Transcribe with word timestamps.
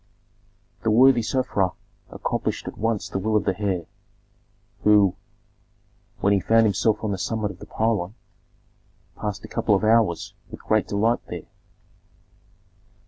The 0.81 0.89
worthy 0.89 1.21
Sofra 1.21 1.73
accomplished 2.09 2.67
at 2.67 2.75
once 2.75 3.07
the 3.07 3.19
will 3.19 3.35
of 3.35 3.43
the 3.45 3.61
heir, 3.61 3.85
who, 4.83 5.13
when 6.21 6.33
he 6.33 6.39
found 6.39 6.65
himself 6.65 7.03
on 7.03 7.11
the 7.11 7.19
summit 7.19 7.51
of 7.51 7.59
the 7.59 7.67
pylon, 7.67 8.15
passed 9.15 9.45
a 9.45 9.47
couple 9.47 9.75
of 9.75 9.83
hours 9.83 10.33
with 10.49 10.59
great 10.63 10.87
delight 10.87 11.19
there. 11.27 11.45